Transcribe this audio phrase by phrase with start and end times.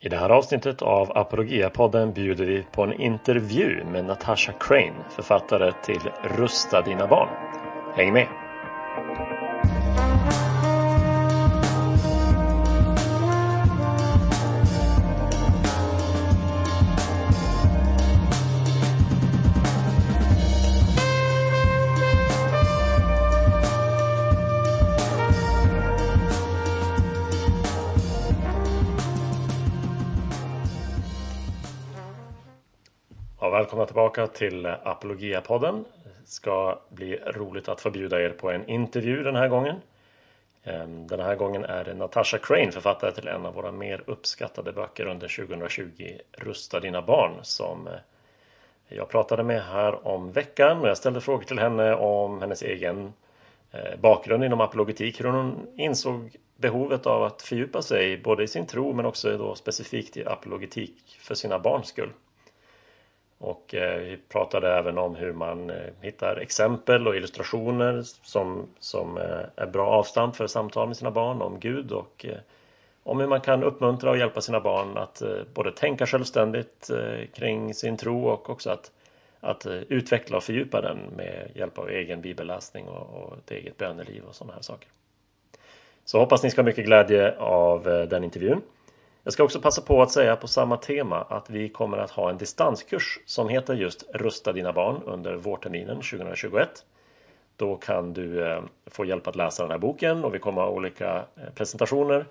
[0.00, 5.72] I det här avsnittet av Apologia-podden bjuder vi på en intervju med Natasha Crane, författare
[5.84, 7.28] till Rusta dina barn.
[7.96, 8.37] Häng med!
[33.98, 35.84] Tillbaka till Apologia-podden.
[36.04, 39.76] Det ska bli roligt att få bjuda er på en intervju den här gången.
[40.64, 44.72] Ehm, den här gången är det Natasha Crane, författare till en av våra mer uppskattade
[44.72, 47.92] böcker under 2020, Rusta dina barn, som eh,
[48.88, 53.12] jag pratade med här om veckan och jag ställde frågor till henne om hennes egen
[53.70, 58.66] eh, bakgrund inom apologetik, hur hon insåg behovet av att fördjupa sig både i sin
[58.66, 62.10] tro men också då specifikt i apologetik för sina barns skull.
[63.38, 69.18] Och eh, vi pratade även om hur man eh, hittar exempel och illustrationer som, som
[69.18, 72.26] eh, är bra avstamp för samtal med sina barn om Gud och
[73.02, 75.22] om hur man kan uppmuntra och hjälpa sina barn att
[75.54, 76.90] både tänka självständigt
[77.34, 78.92] kring sin tro och också att,
[79.40, 84.24] att utveckla och fördjupa den med hjälp av egen bibelläsning och, och ett eget böneliv
[84.24, 84.88] och sådana här saker.
[86.04, 88.62] Så hoppas ni ska ha mycket glädje av den intervjun.
[89.22, 92.30] Jag ska också passa på att säga på samma tema att vi kommer att ha
[92.30, 96.68] en distanskurs som heter just Rusta dina barn under vårterminen 2021.
[97.56, 100.68] Då kan du eh, få hjälp att läsa den här boken och vi kommer ha
[100.68, 102.26] olika eh, presentationer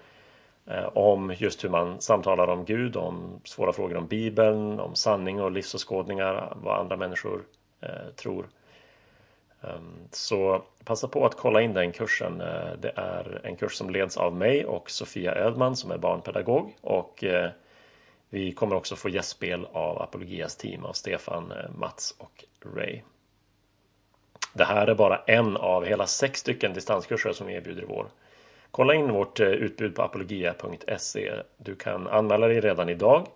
[0.65, 5.41] eh, om just hur man samtalar om Gud, om svåra frågor om Bibeln, om sanning
[5.41, 7.41] och livsåskådningar, vad andra människor
[8.15, 8.45] tror.
[9.61, 12.41] Ehm, så passa på att kolla in den kursen.
[12.41, 16.75] Eh, det är en kurs som leds av mig och Sofia Ödman som är barnpedagog
[16.81, 17.49] och eh,
[18.29, 23.01] vi kommer också få gästspel av Apologias team av Stefan, eh, Mats och Ray.
[24.53, 28.07] Det här är bara en av hela sex stycken distanskurser som vi erbjuder i vår.
[28.71, 31.33] Kolla in vårt utbud på apologia.se.
[31.57, 33.27] Du kan anmäla dig redan idag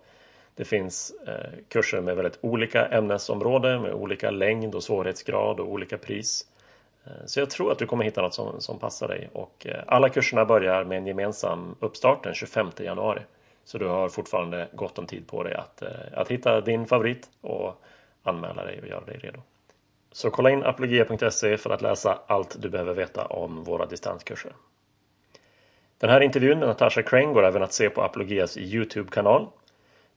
[0.54, 5.98] det finns eh, kurser med väldigt olika ämnesområden med olika längd och svårighetsgrad och olika
[5.98, 6.46] pris.
[7.04, 9.82] Eh, så jag tror att du kommer hitta något som, som passar dig och eh,
[9.86, 13.20] alla kurserna börjar med en gemensam uppstart den 25 januari.
[13.64, 17.30] Så du har fortfarande gott om tid på dig att, eh, att hitta din favorit
[17.40, 17.82] och
[18.22, 19.40] anmäla dig och göra dig redo.
[20.12, 24.52] Så kolla in apologia.se för att läsa allt du behöver veta om våra distanskurser.
[25.98, 29.48] Den här intervjun med Natasha Crane går även att se på Apologias Youtube-kanal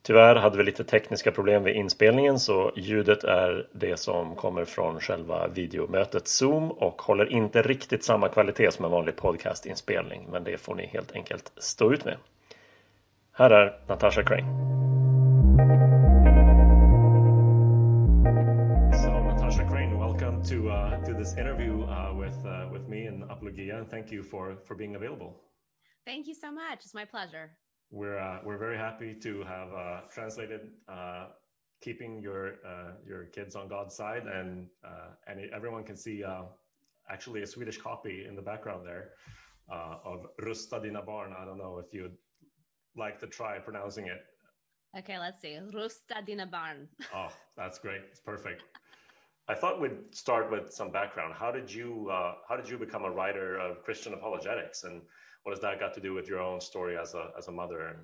[0.02, 5.00] Tyvärr hade vi lite tekniska problem vid inspelningen så ljudet är det som kommer från
[5.00, 10.58] själva videomötet Zoom och håller inte riktigt samma kvalitet som en vanlig podcastinspelning men det
[10.58, 12.16] får ni helt enkelt stå ut med.
[13.32, 14.48] Här är Natasha Crane.
[19.02, 23.22] So Natasha Crane, welcome to, uh, to this interview uh, with, uh, with me and
[23.30, 25.32] Apologia and thank you for, for being available.
[26.04, 26.84] Thank you so much.
[26.84, 27.50] It's my pleasure
[27.90, 31.26] we're uh, we're very happy to have uh, translated uh,
[31.80, 36.42] keeping your uh, your kids on God's side, and uh, and everyone can see uh,
[37.10, 39.10] actually a Swedish copy in the background there
[39.68, 41.34] of Rusta dina barn.
[41.36, 42.16] I don't know if you'd
[42.96, 44.24] like to try pronouncing it.
[44.96, 45.58] Okay, let's see.
[45.74, 46.88] Rusta dina barn.
[47.14, 48.02] oh, that's great.
[48.10, 48.62] It's perfect.
[49.48, 51.34] I thought we'd start with some background.
[51.34, 52.08] How did you
[52.48, 55.02] how did you become a writer of Christian apologetics and
[55.46, 57.96] what has that got to do with your own story as a as a mother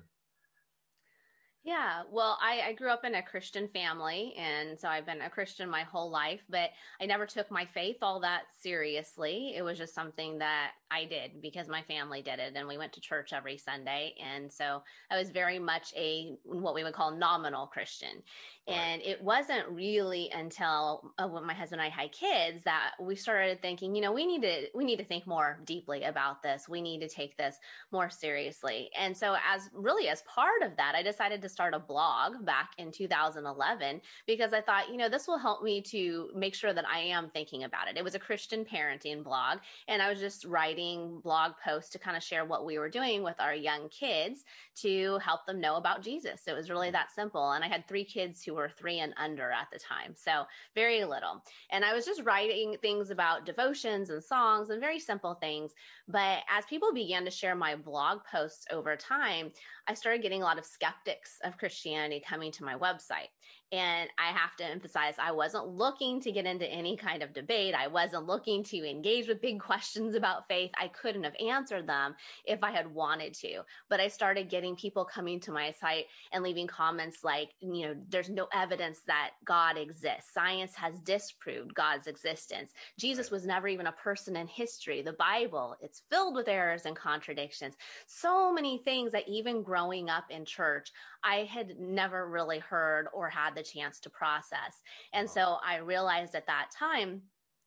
[1.65, 5.29] yeah, well, I, I, grew up in a Christian family, and so I've been a
[5.29, 9.53] Christian my whole life, but I never took my faith all that seriously.
[9.55, 12.93] It was just something that I did because my family did it, and we went
[12.93, 14.13] to church every Sunday.
[14.23, 18.21] And so I was very much a what we would call nominal Christian.
[18.65, 23.15] And it wasn't really until uh, when my husband and I had kids that we
[23.15, 26.69] started thinking, you know, we need to we need to think more deeply about this.
[26.69, 27.57] We need to take this
[27.91, 28.89] more seriously.
[28.97, 32.71] And so as really as part of that, I decided to start a blog back
[32.77, 36.87] in 2011 because I thought, you know, this will help me to make sure that
[36.87, 37.97] I am thinking about it.
[37.97, 40.82] It was a Christian parenting blog and I was just writing
[41.23, 44.43] blog posts to kind of share what we were doing with our young kids
[44.75, 46.41] to help them know about Jesus.
[46.47, 46.93] It was really mm.
[46.93, 47.51] that simple.
[47.51, 50.13] And I had three kids who were three and under at the time.
[50.15, 50.43] So
[50.75, 51.43] very little.
[51.71, 55.73] And I was just writing things about devotions and songs and very simple things.
[56.07, 59.51] But as people began to share my blog posts over time,
[59.87, 63.29] I started getting a lot of skeptics of Christianity coming to my website.
[63.73, 67.73] And I have to emphasize, I wasn't looking to get into any kind of debate.
[67.73, 70.69] I wasn't looking to engage with big questions about faith.
[70.79, 72.13] I couldn't have answered them
[72.45, 73.63] if I had wanted to.
[73.89, 77.95] But I started getting people coming to my site and leaving comments like, you know,
[78.09, 80.31] there's no evidence that God exists.
[80.31, 82.73] Science has disproved God's existence.
[82.99, 85.01] Jesus was never even a person in history.
[85.01, 87.73] The Bible, it's filled with errors and contradictions.
[88.05, 90.91] So many things that even growing up in church,
[91.23, 94.83] I had never really heard or had the chance to process.
[95.13, 97.23] And so I realized at that time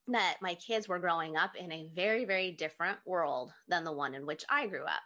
[0.08, 4.14] that my kids were growing up in a very, very different world than the one
[4.14, 5.03] in which I grew up.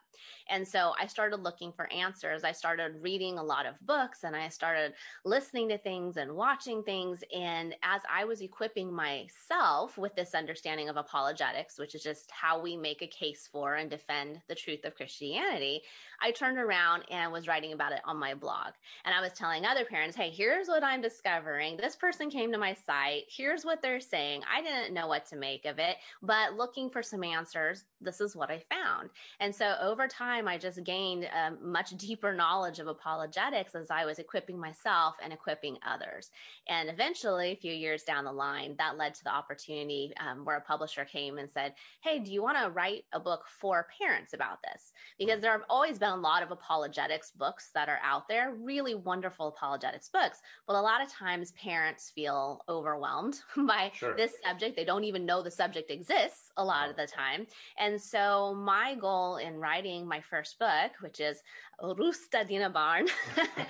[0.48, 2.44] And so I started looking for answers.
[2.44, 4.92] I started reading a lot of books and I started
[5.24, 7.22] listening to things and watching things.
[7.34, 12.60] And as I was equipping myself with this understanding of apologetics, which is just how
[12.60, 15.82] we make a case for and defend the truth of Christianity,
[16.20, 18.72] I turned around and was writing about it on my blog.
[19.04, 21.76] And I was telling other parents, hey, here's what I'm discovering.
[21.76, 23.24] This person came to my site.
[23.28, 24.42] Here's what they're saying.
[24.52, 28.36] I didn't know what to make of it, but looking for some answers, this is
[28.36, 29.10] what I found.
[29.40, 33.90] And so over time, I just gained a um, much deeper knowledge of apologetics as
[33.90, 36.30] I was equipping myself and equipping others.
[36.68, 40.56] And eventually, a few years down the line, that led to the opportunity um, where
[40.56, 44.32] a publisher came and said, Hey, do you want to write a book for parents
[44.32, 44.92] about this?
[45.18, 48.94] Because there have always been a lot of apologetics books that are out there, really
[48.94, 50.40] wonderful apologetics books.
[50.66, 54.16] But a lot of times, parents feel overwhelmed by sure.
[54.16, 54.78] this subject.
[54.80, 57.46] They don't even know the subject exists a lot of the time.
[57.78, 61.42] And so, my goal in writing my first book, which is
[61.82, 63.06] Rusta Dina Barn,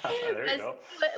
[0.05, 0.61] was,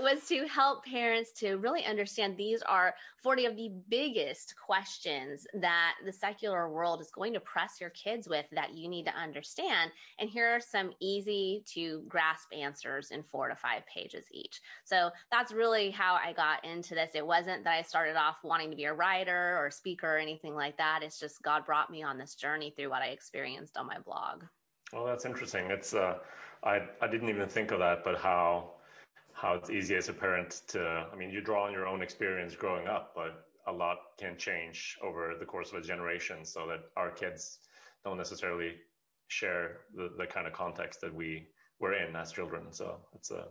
[0.01, 5.95] was to help parents to really understand these are 40 of the biggest questions that
[6.05, 9.93] the secular world is going to press your kids with that you need to understand.
[10.19, 14.61] And here are some easy to grasp answers in four to five pages each.
[14.85, 17.11] So that's really how I got into this.
[17.15, 20.19] It wasn't that I started off wanting to be a writer or a speaker or
[20.19, 21.01] anything like that.
[21.03, 24.45] It's just God brought me on this journey through what I experienced on my blog.
[24.93, 25.71] Well, that's interesting.
[25.71, 26.19] It's uh,
[26.65, 28.75] I I didn't even think of that, but how
[29.33, 32.55] how it's easy as a parent to I mean, you draw on your own experience
[32.55, 36.81] growing up, but a lot can change over the course of a generation, so that
[36.97, 37.61] our kids
[38.05, 38.75] don't necessarily
[39.29, 41.47] share the, the kind of context that we
[41.81, 42.73] were in as children.
[42.73, 43.47] So it's a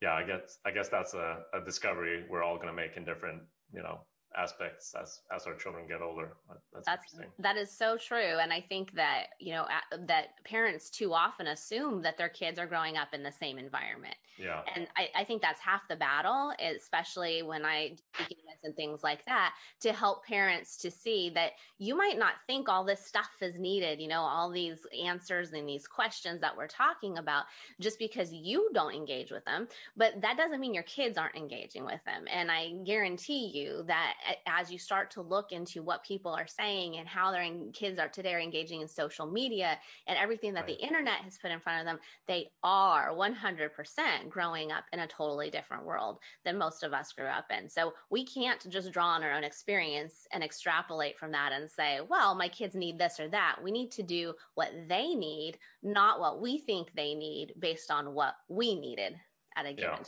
[0.00, 3.04] yeah, I guess I guess that's a, a discovery we're all going to make in
[3.04, 4.00] different you know
[4.36, 6.32] aspects as as our children get older.
[6.72, 9.66] That's, That's that is so true, and I think that you know
[10.06, 14.14] that parents too often assume that their kids are growing up in the same environment.
[14.38, 17.96] Yeah, and I, I think that's half the battle, especially when I
[18.28, 18.34] do
[18.64, 22.84] and things like that, to help parents to see that you might not think all
[22.84, 24.00] this stuff is needed.
[24.00, 27.44] You know, all these answers and these questions that we're talking about,
[27.80, 31.84] just because you don't engage with them, but that doesn't mean your kids aren't engaging
[31.84, 32.24] with them.
[32.32, 34.14] And I guarantee you that
[34.46, 38.08] as you start to look into what people are saying and how their kids are
[38.08, 40.78] today are engaging in social media and everything that right.
[40.78, 45.06] the internet has put in front of them, they are 100% growing up in a
[45.06, 47.68] totally different world than most of us grew up in.
[47.68, 52.00] So we can't just draw on our own experience and extrapolate from that and say,
[52.08, 53.56] well, my kids need this or that.
[53.62, 58.14] We need to do what they need, not what we think they need based on
[58.14, 59.14] what we needed
[59.56, 60.04] at a given yeah.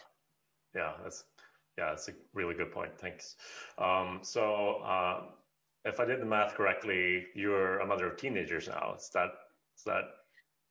[0.75, 1.25] Yeah, that's
[1.79, 2.93] yeah, it's a really good point.
[2.99, 3.37] Thanks.
[3.79, 5.23] Um, so, uh,
[5.85, 8.95] if I did the math correctly, you're a mother of teenagers now.
[8.97, 9.31] Is that
[9.77, 10.05] is that?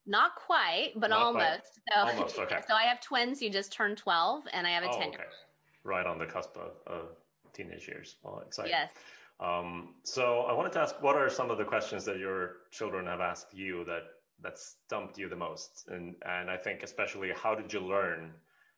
[0.05, 1.79] Not quite, but Not almost.
[1.93, 2.11] Quite.
[2.11, 2.39] So, almost.
[2.39, 2.59] Okay.
[2.67, 5.09] So I have twins who just turned twelve, and I have a oh, ten.
[5.09, 5.23] Okay.
[5.83, 7.09] Right on the cusp of, of
[7.53, 8.15] teenage years.
[8.23, 8.71] Well, exciting.
[8.71, 8.91] Yes.
[9.39, 13.07] Um, so I wanted to ask, what are some of the questions that your children
[13.07, 14.03] have asked you that
[14.41, 15.85] that stumped you the most?
[15.89, 18.31] And and I think especially, how did you learn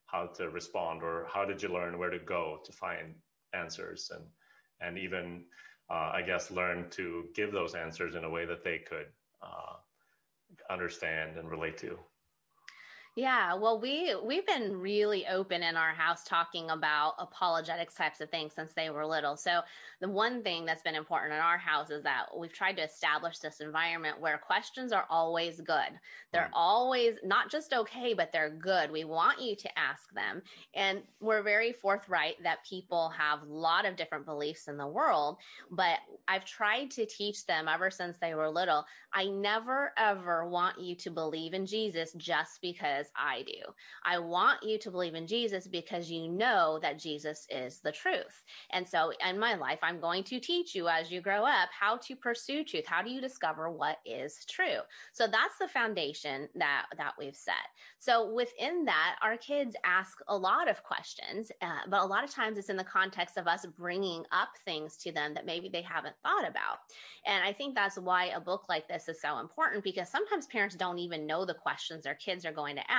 [0.05, 3.15] how to respond or how did you learn where to go to find
[3.53, 4.23] answers and
[4.81, 5.43] and even
[5.89, 9.07] uh, I guess learn to give those answers in a way that they could
[9.41, 9.75] uh,
[10.69, 11.97] understand and relate to.
[13.17, 18.29] Yeah, well, we we've been really open in our house talking about apologetics types of
[18.29, 19.37] things since they were little.
[19.37, 19.61] So
[20.01, 23.39] the one thing that's been important in our house is that we've tried to establish
[23.39, 25.97] this environment where questions are always good.
[26.33, 26.51] They're right.
[26.51, 28.91] always not just okay, but they're good.
[28.91, 30.41] We want you to ask them,
[30.73, 35.37] and we're very forthright that people have a lot of different beliefs in the world.
[35.71, 38.83] But I've tried to teach them ever since they were little.
[39.13, 43.71] I never ever want you to believe in Jesus just because I do.
[44.03, 48.43] I want you to believe in Jesus because you know that Jesus is the truth.
[48.71, 51.97] And so in my life, I'm going to teach you as you grow up how
[51.97, 52.85] to pursue truth.
[52.85, 54.79] How do you discover what is true?
[55.13, 57.55] So that's the foundation that, that we've set.
[57.99, 62.29] So within that, our kids ask a lot of questions, uh, but a lot of
[62.31, 65.81] times it's in the context of us bringing up things to them that maybe they
[65.81, 66.79] haven't thought about.
[67.25, 70.75] And I think that's why a book like this is so important because sometimes parents
[70.75, 72.94] don't even know the questions their kids are going to ask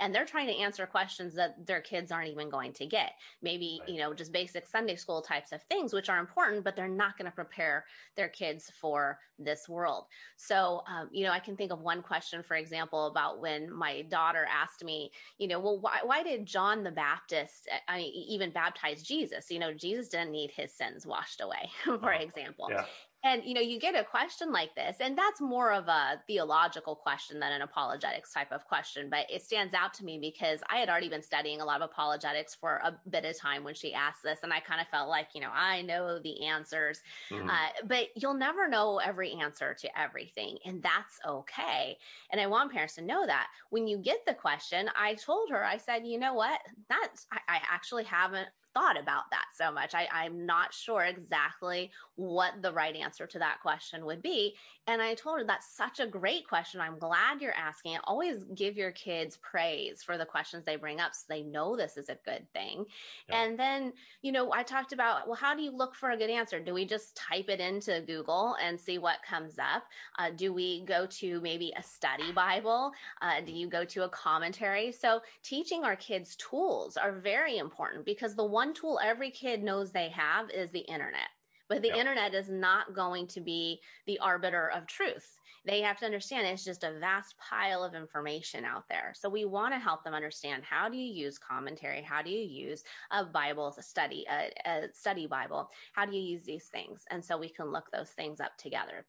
[0.00, 3.12] and they're trying to answer questions that their kids aren't even going to get.
[3.42, 3.88] Maybe, right.
[3.88, 7.16] you know, just basic Sunday school types of things, which are important, but they're not
[7.16, 7.84] going to prepare
[8.16, 10.06] their kids for this world.
[10.36, 14.02] So, um, you know, I can think of one question, for example, about when my
[14.02, 18.50] daughter asked me, you know, well, why, why did John the Baptist, I mean, even
[18.50, 19.50] baptize Jesus?
[19.50, 22.68] You know, Jesus didn't need his sins washed away, for oh, example.
[22.70, 22.84] Yeah.
[23.24, 26.94] And you know, you get a question like this, and that's more of a theological
[26.94, 29.10] question than an apologetics type of question.
[29.10, 31.90] But it stands out to me because I had already been studying a lot of
[31.90, 35.08] apologetics for a bit of time when she asked this, and I kind of felt
[35.08, 37.48] like, you know, I know the answers, mm-hmm.
[37.48, 41.98] uh, but you'll never know every answer to everything, and that's okay.
[42.30, 45.64] And I want parents to know that when you get the question, I told her,
[45.64, 48.48] I said, you know what, that's I, I actually haven't
[48.78, 49.94] thought about that so much.
[49.94, 54.54] I, I'm not sure exactly what the right answer to that question would be.
[54.86, 56.80] And I told her that's such a great question.
[56.80, 58.00] I'm glad you're asking it.
[58.04, 61.96] Always give your kids praise for the questions they bring up so they know this
[61.96, 62.86] is a good thing.
[63.28, 63.42] Yeah.
[63.42, 63.92] And then,
[64.22, 66.58] you know, I talked about, well, how do you look for a good answer?
[66.58, 69.84] Do we just type it into Google and see what comes up?
[70.18, 72.92] Uh, do we go to maybe a study Bible?
[73.20, 74.90] Uh, do you go to a commentary?
[74.90, 79.90] So teaching our kids tools are very important because the one tool every kid knows
[79.90, 81.28] they have is the internet.
[81.68, 81.98] But the yep.
[81.98, 85.36] internet is not going to be the arbiter of truth.
[85.66, 89.12] They have to understand it's just a vast pile of information out there.
[89.14, 92.02] So we want to help them understand how do you use commentary?
[92.02, 95.68] How do you use a Bible a study, a, a study Bible?
[95.92, 97.04] How do you use these things?
[97.10, 99.04] And so we can look those things up together.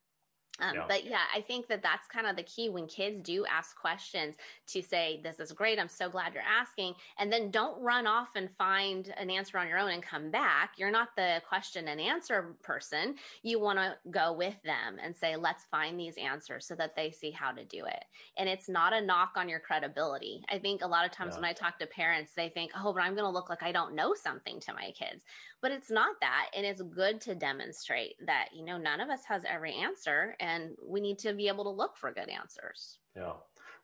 [0.62, 0.86] Um, yeah.
[0.88, 4.36] But yeah, I think that that's kind of the key when kids do ask questions
[4.68, 5.80] to say, This is great.
[5.80, 6.94] I'm so glad you're asking.
[7.18, 10.74] And then don't run off and find an answer on your own and come back.
[10.78, 13.16] You're not the question and answer person.
[13.44, 17.12] You want to go with them and say, Let's find these answers so that they
[17.12, 18.06] see how to do it.
[18.38, 20.44] And it's not a knock on your credibility.
[20.50, 21.42] I think a lot of times yeah.
[21.42, 23.72] when I talk to parents, they think, Oh, but I'm going to look like I
[23.72, 25.24] don't know something to my kids
[25.62, 29.22] but it's not that and it's good to demonstrate that you know none of us
[29.26, 30.49] has every answer and
[30.84, 33.00] we need to be able to look for good answers.
[33.16, 33.34] Yeah.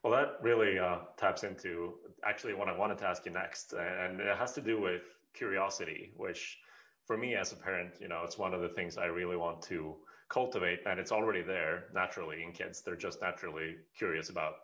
[0.02, 1.94] Well that really uh, taps into
[2.24, 5.02] actually what i wanted to ask you next and it has to do with
[5.34, 6.58] curiosity which
[7.06, 9.60] for me as a parent you know it's one of the things i really want
[9.62, 9.96] to
[10.28, 12.82] cultivate and it's already there naturally in kids.
[12.82, 14.54] They're just naturally curious about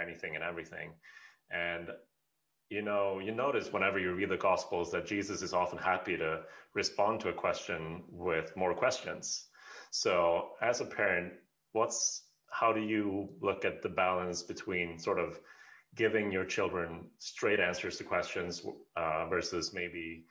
[0.00, 0.92] anything and everything.
[1.50, 1.90] And
[2.68, 6.40] you know, you notice whenever you read the Gospels that Jesus is often happy to
[6.74, 9.46] respond to a question with more questions.
[9.96, 11.32] So, as a parent,
[11.72, 15.40] what's how do you look at the balance between sort of
[15.94, 18.62] giving your children straight answers to questions
[18.96, 20.26] uh, versus maybe,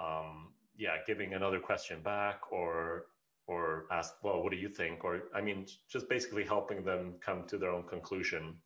[0.00, 3.06] um, yeah, giving another question back or
[3.46, 5.04] or ask, well, what do you think?
[5.04, 8.56] Or I mean, just basically helping them come to their own conclusion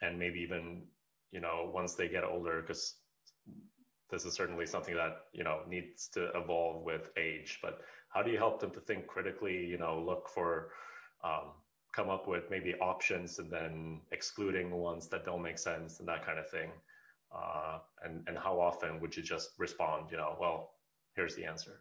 [0.00, 0.86] and maybe even
[1.32, 2.96] you know, once they get older, because
[4.10, 7.58] this is certainly something that, you know, needs to evolve with age.
[7.62, 10.70] But how do you help them to think critically, you know, look for,
[11.24, 11.52] um,
[11.92, 16.24] come up with maybe options and then excluding ones that don't make sense and that
[16.24, 16.70] kind of thing?
[17.34, 20.70] Uh, and, and how often would you just respond, you know, well,
[21.14, 21.80] here's the answer?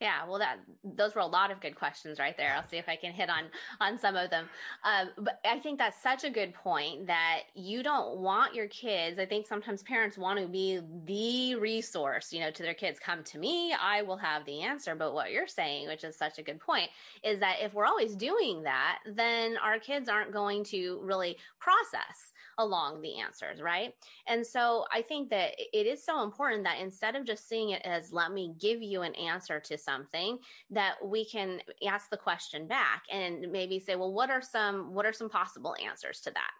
[0.00, 2.54] Yeah, well, that those were a lot of good questions right there.
[2.56, 3.44] I'll see if I can hit on
[3.80, 4.48] on some of them.
[4.82, 9.18] Um, but I think that's such a good point that you don't want your kids.
[9.18, 12.98] I think sometimes parents want to be the resource, you know, to their kids.
[12.98, 14.94] Come to me, I will have the answer.
[14.94, 16.88] But what you're saying, which is such a good point,
[17.22, 22.32] is that if we're always doing that, then our kids aren't going to really process
[22.58, 23.94] along the answers, right?
[24.26, 27.82] And so I think that it is so important that instead of just seeing it
[27.84, 29.89] as let me give you an answer to something,
[30.70, 35.06] that we can ask the question back and maybe say, well, what are some what
[35.06, 36.50] are some possible answers to that?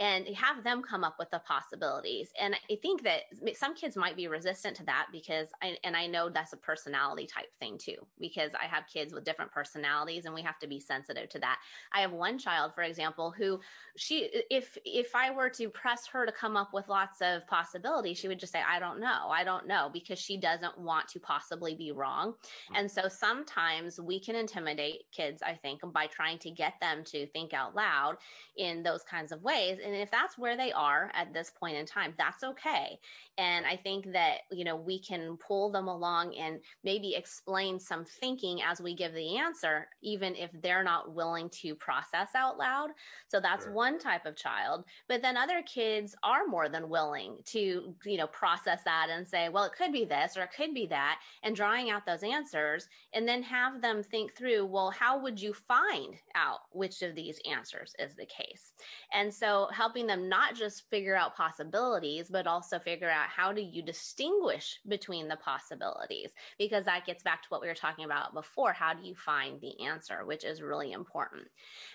[0.00, 2.32] And have them come up with the possibilities.
[2.40, 6.06] And I think that some kids might be resistant to that because I, and I
[6.06, 10.34] know that's a personality type thing too, because I have kids with different personalities and
[10.34, 11.58] we have to be sensitive to that.
[11.92, 13.60] I have one child, for example, who
[13.96, 18.16] she if if I were to press her to come up with lots of possibilities,
[18.18, 19.28] she would just say, I don't know.
[19.30, 22.34] I don't know, because she doesn't want to possibly be wrong.
[22.74, 27.26] And so sometimes we can intimidate kids, I think, by trying to get them to
[27.26, 28.16] think out loud
[28.56, 29.78] in those kinds of ways.
[29.84, 32.98] And if that's where they are at this point in time, that's okay.
[33.38, 38.04] And I think that, you know, we can pull them along and maybe explain some
[38.04, 42.90] thinking as we give the answer, even if they're not willing to process out loud.
[43.28, 43.72] So that's sure.
[43.72, 44.84] one type of child.
[45.08, 49.48] But then other kids are more than willing to, you know, process that and say,
[49.48, 52.88] well, it could be this or it could be that, and drawing out those answers
[53.14, 57.40] and then have them think through, well, how would you find out which of these
[57.50, 58.72] answers is the case?
[59.12, 63.62] And so helping them not just figure out possibilities, but also figure out how do
[63.62, 66.32] you distinguish between the possibilities?
[66.58, 68.74] Because that gets back to what we were talking about before.
[68.74, 71.44] How do you find the answer, which is really important.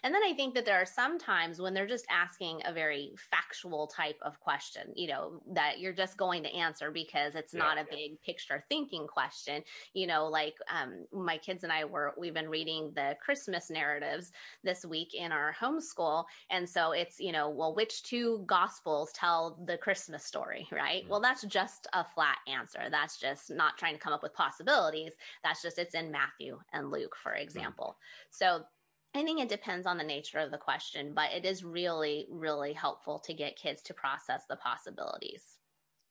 [0.02, 3.12] And then I think that there are some times when they're just asking a very
[3.30, 7.60] factual type of question, you know, that you're just going to answer because it's yeah,
[7.60, 7.98] not a yeah.
[7.98, 9.62] big picture thinking question.
[9.94, 14.32] You know, like um, my kids and I were, we've been reading the Christmas narratives
[14.64, 16.26] this week in our homeschool.
[16.50, 21.02] And so it's, you know, well, which two gospels tell the Christmas story, right?
[21.02, 21.12] Mm-hmm.
[21.12, 22.88] Well, that's just a flat answer.
[22.90, 25.14] That's just not trying to come up with possibilities.
[25.44, 27.98] That's just, it's in Matthew and Luke, for example.
[27.98, 28.30] Mm-hmm.
[28.32, 28.66] So
[29.14, 32.74] I think it depends on the nature of the question, but it is really, really
[32.74, 35.58] helpful to get kids to process the possibilities.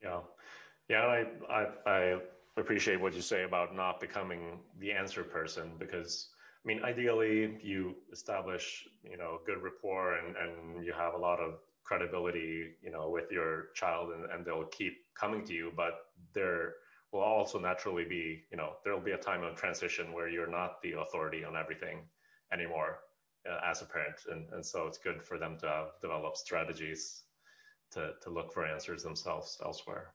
[0.03, 0.21] Yeah.
[0.89, 1.07] Yeah.
[1.07, 2.19] I, I, I
[2.57, 6.31] appreciate what you say about not becoming the answer person because
[6.65, 11.39] I mean, ideally you establish, you know, good rapport and, and you have a lot
[11.39, 16.07] of credibility, you know, with your child and, and they'll keep coming to you, but
[16.33, 16.75] there
[17.13, 20.81] will also naturally be, you know, there'll be a time of transition where you're not
[20.83, 21.99] the authority on everything
[22.51, 23.01] anymore
[23.49, 24.17] uh, as a parent.
[24.31, 27.25] And, and so it's good for them to have developed strategies
[27.93, 30.15] to, to look for answers themselves elsewhere.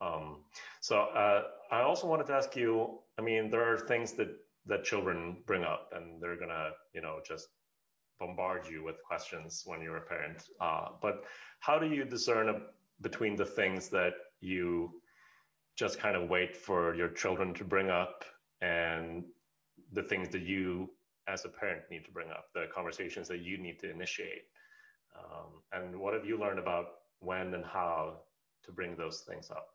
[0.00, 0.40] Um,
[0.80, 4.28] so uh, I also wanted to ask you, I mean, there are things that,
[4.66, 7.48] that children bring up and they're gonna, you know, just
[8.18, 10.42] bombard you with questions when you're a parent.
[10.60, 11.24] Uh, but
[11.60, 12.60] how do you discern a,
[13.00, 14.90] between the things that you
[15.76, 18.24] just kind of wait for your children to bring up
[18.60, 19.24] and
[19.92, 20.88] the things that you
[21.26, 24.44] as a parent need to bring up, the conversations that you need to initiate.
[25.16, 26.86] Um, and what have you learned about
[27.20, 28.20] when and how
[28.64, 29.68] to bring those things up?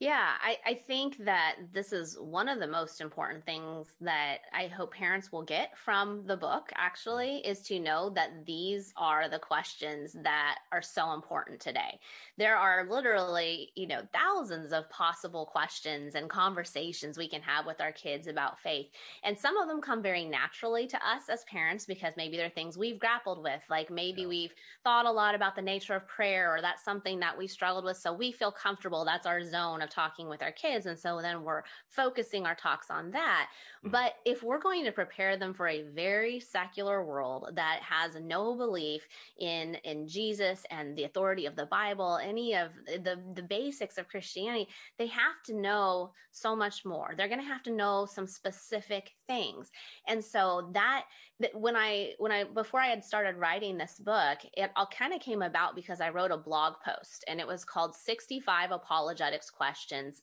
[0.00, 4.66] Yeah, I, I think that this is one of the most important things that I
[4.66, 9.38] hope parents will get from the book, actually, is to know that these are the
[9.38, 12.00] questions that are so important today.
[12.36, 17.80] There are literally, you know, thousands of possible questions and conversations we can have with
[17.80, 18.88] our kids about faith.
[19.22, 22.76] And some of them come very naturally to us as parents because maybe they're things
[22.76, 24.28] we've grappled with, like maybe yeah.
[24.28, 27.84] we've thought a lot about the nature of prayer or that's something that we struggled
[27.84, 27.96] with.
[27.96, 29.04] So we feel comfortable.
[29.04, 30.86] That's our zone of talking with our kids.
[30.86, 33.48] And so then we're focusing our talks on that.
[33.84, 33.90] Mm-hmm.
[33.90, 38.54] But if we're going to prepare them for a very secular world that has no
[38.54, 39.06] belief
[39.38, 44.08] in, in Jesus and the authority of the Bible, any of the, the basics of
[44.08, 44.68] Christianity,
[44.98, 47.14] they have to know so much more.
[47.16, 49.70] They're going to have to know some specific things.
[50.08, 51.04] And so that,
[51.40, 55.12] that when I, when I, before I had started writing this book, it all kind
[55.12, 59.50] of came about because I wrote a blog post and it was called 65 apologetics
[59.50, 59.73] questions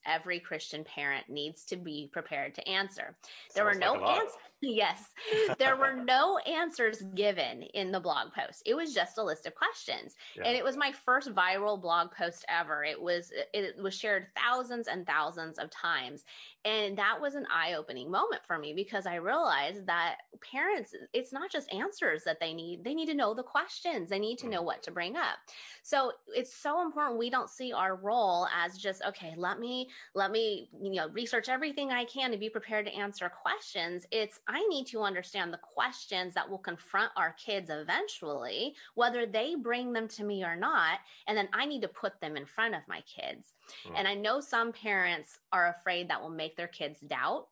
[0.05, 3.15] every Christian parent needs to be prepared to answer.
[3.55, 4.37] There Sounds were no like answers.
[4.71, 5.09] Yes,
[5.57, 8.61] there were no answers given in the blog post.
[8.65, 10.15] It was just a list of questions.
[10.35, 10.43] Yeah.
[10.45, 12.83] And it was my first viral blog post ever.
[12.83, 16.23] It was it was shared thousands and thousands of times.
[16.63, 20.17] And that was an eye-opening moment for me because I realized that
[20.51, 22.83] parents it's not just answers that they need.
[22.83, 24.09] They need to know the questions.
[24.09, 24.65] They need to know mm.
[24.65, 25.39] what to bring up.
[25.81, 30.31] So, it's so important we don't see our role as just okay, let me let
[30.31, 34.05] me you know research everything I can to be prepared to answer questions.
[34.11, 39.55] It's I need to understand the questions that will confront our kids eventually, whether they
[39.55, 40.99] bring them to me or not.
[41.27, 43.53] And then I need to put them in front of my kids.
[43.87, 43.93] Mm.
[43.95, 47.47] And I know some parents are afraid that will make their kids doubt,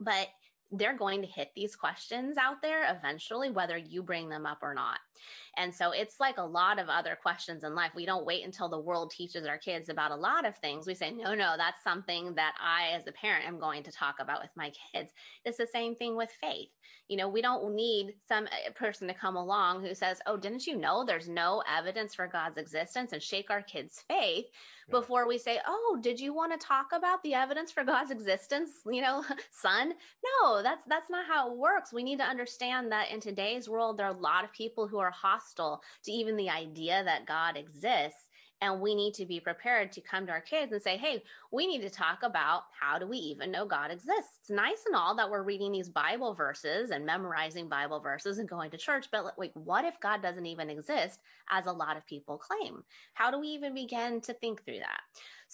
[0.00, 0.28] but
[0.72, 4.74] they're going to hit these questions out there eventually, whether you bring them up or
[4.74, 4.98] not.
[5.56, 7.92] And so it's like a lot of other questions in life.
[7.94, 10.86] We don't wait until the world teaches our kids about a lot of things.
[10.86, 14.16] We say, no, no, that's something that I, as a parent, am going to talk
[14.20, 15.12] about with my kids.
[15.44, 16.70] It's the same thing with faith.
[17.08, 20.66] You know, we don't need some uh, person to come along who says, oh, didn't
[20.66, 24.90] you know there's no evidence for God's existence and shake our kids' faith yeah.
[24.90, 28.70] before we say, oh, did you want to talk about the evidence for God's existence,
[28.90, 29.92] you know, son?
[30.42, 31.92] No, that's that's not how it works.
[31.92, 34.98] We need to understand that in today's world there are a lot of people who
[34.98, 38.28] are hostile to even the idea that God exists
[38.60, 41.22] And we need to be prepared to come to our kids and say, hey,
[41.52, 44.38] we need to talk about how do we even know God exists?
[44.40, 48.48] It's nice and all that we're reading these Bible verses and memorizing Bible verses and
[48.48, 52.06] going to church, but like, what if God doesn't even exist, as a lot of
[52.06, 52.82] people claim?
[53.12, 55.02] How do we even begin to think through that?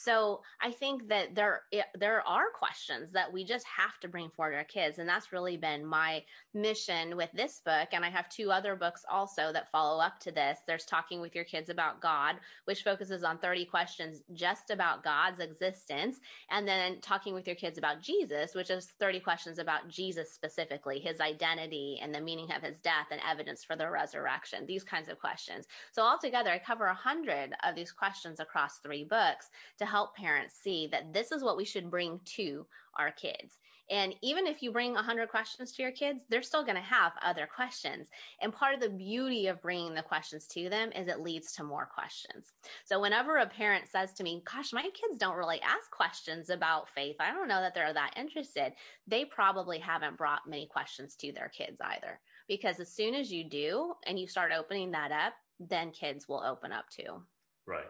[0.02, 1.62] So I think that there
[1.98, 5.56] there are questions that we just have to bring forward our kids, and that's really
[5.56, 6.22] been my
[6.54, 7.88] mission with this book.
[7.92, 10.58] And I have two other books also that follow up to this.
[10.66, 15.40] There's Talking with Your Kids About God, which focuses on 30 questions just about God's
[15.40, 20.32] existence, and then Talking with Your Kids About Jesus, which is 30 questions about Jesus
[20.32, 24.66] specifically, his identity and the meaning of his death and evidence for the resurrection.
[24.66, 25.66] These kinds of questions.
[25.92, 30.54] So altogether, I cover a hundred of these questions across three books to help parents
[30.54, 32.66] see that this is what we should bring to
[32.98, 33.58] our kids.
[33.90, 37.12] And even if you bring 100 questions to your kids, they're still going to have
[37.22, 38.08] other questions.
[38.40, 41.64] And part of the beauty of bringing the questions to them is it leads to
[41.64, 42.52] more questions.
[42.84, 46.88] So whenever a parent says to me, Gosh, my kids don't really ask questions about
[46.94, 48.74] faith, I don't know that they're that interested,
[49.08, 52.20] they probably haven't brought many questions to their kids either.
[52.46, 56.42] Because as soon as you do and you start opening that up, then kids will
[56.44, 57.22] open up too.
[57.66, 57.86] Right.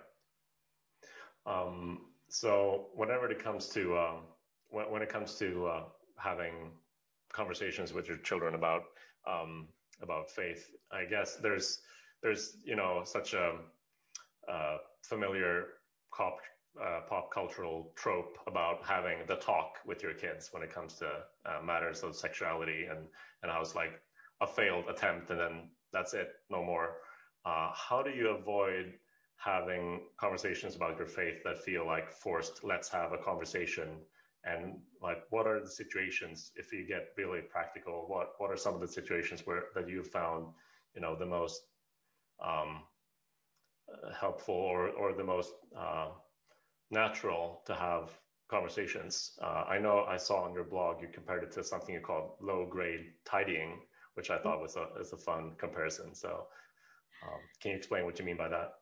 [1.46, 4.18] Um, so whenever it comes to um,
[4.68, 5.82] when, when, it comes to uh,
[6.16, 6.70] having
[7.32, 8.82] conversations with your children about
[9.26, 9.68] um,
[10.02, 11.80] about faith, I guess there's
[12.22, 13.54] there's you know such a,
[14.48, 15.66] a familiar
[16.16, 16.38] pop
[16.80, 21.06] uh, pop cultural trope about having the talk with your kids when it comes to
[21.46, 23.06] uh, matters of sexuality and
[23.42, 24.00] and how it's like
[24.40, 26.96] a failed attempt and then that's it, no more.
[27.44, 28.92] Uh, how do you avoid
[29.40, 33.88] having conversations about your faith that feel like forced let's have a conversation.
[34.44, 38.74] And like what are the situations if you get really practical what what are some
[38.74, 40.46] of the situations where that you found
[40.94, 41.62] you know the most
[42.44, 42.82] um,
[44.18, 46.08] helpful or or the most uh,
[46.90, 48.10] natural to have
[48.50, 49.38] conversations?
[49.42, 52.32] Uh, i know i saw on your blog you compared it to something you called
[52.40, 53.80] low grade tidying
[54.14, 56.14] which i thought was a, was a fun comparison.
[56.14, 56.46] So
[57.22, 58.79] um, can you explain what you mean by that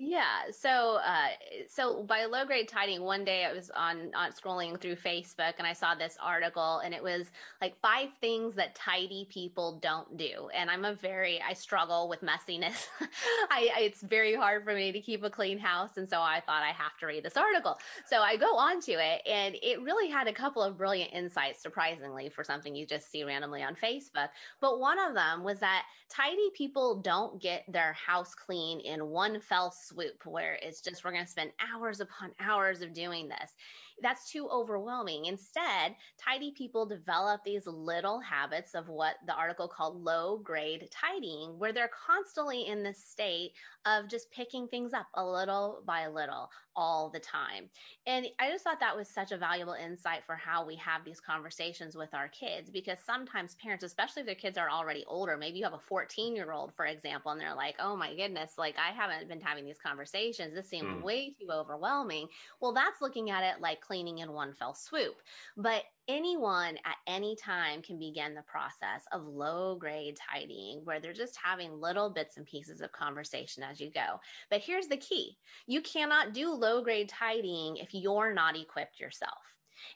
[0.00, 0.42] yeah.
[0.52, 1.30] So, uh,
[1.68, 5.66] so by low grade tidying, one day I was on, on scrolling through Facebook and
[5.66, 10.50] I saw this article and it was like five things that tidy people don't do.
[10.54, 12.86] And I'm a very, I struggle with messiness.
[13.50, 15.96] I, it's very hard for me to keep a clean house.
[15.96, 17.76] And so I thought I have to read this article.
[18.06, 21.60] So I go on to it and it really had a couple of brilliant insights,
[21.60, 24.28] surprisingly, for something you just see randomly on Facebook.
[24.60, 29.40] But one of them was that tidy people don't get their house clean in one
[29.40, 33.54] fell swoop where it's just we're going to spend hours upon hours of doing this
[34.02, 35.26] that's too overwhelming.
[35.26, 41.58] Instead, tidy people develop these little habits of what the article called low grade tidying,
[41.58, 43.52] where they're constantly in this state
[43.88, 47.68] of just picking things up a little by little all the time.
[48.06, 51.20] And I just thought that was such a valuable insight for how we have these
[51.20, 55.58] conversations with our kids because sometimes parents, especially if their kids are already older, maybe
[55.58, 58.76] you have a 14 year old, for example, and they're like, oh my goodness, like
[58.78, 60.54] I haven't been having these conversations.
[60.54, 61.02] This seems mm.
[61.02, 62.28] way too overwhelming.
[62.60, 65.16] Well, that's looking at it like cleaning in one fell swoop.
[65.56, 71.12] But anyone at any time can begin the process of low grade tidying where they're
[71.12, 74.18] just having little bits and pieces of conversation as you go.
[74.50, 79.38] But here's the key you cannot do low grade tidying if you're not equipped yourself.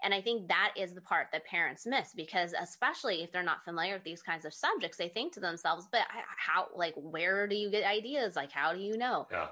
[0.04, 3.64] And I think that is the part that parents miss because, especially if they're not
[3.64, 6.02] familiar with these kinds of subjects, they think to themselves, but
[6.36, 8.36] how, like, where do you get ideas?
[8.36, 9.26] Like, how do you know?
[9.30, 9.48] Yeah.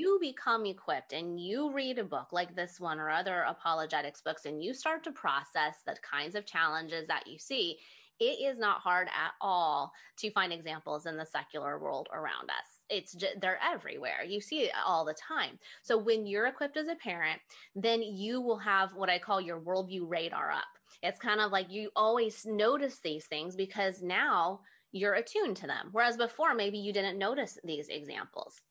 [0.00, 4.46] You become equipped and you read a book like this one or other apologetics books
[4.46, 7.76] and you start to process the kinds of challenges that you see
[8.18, 12.82] it is not hard at all to find examples in the secular world around us.
[12.88, 14.24] It's just, they're everywhere.
[14.26, 15.58] You see it all the time.
[15.82, 17.38] So when you're equipped as a parent,
[17.74, 20.64] then you will have what I call your worldview radar up.
[21.02, 24.60] It's kind of like you always notice these things because now
[24.92, 25.90] you're attuned to them.
[25.92, 28.62] Whereas before, maybe you didn't notice these examples.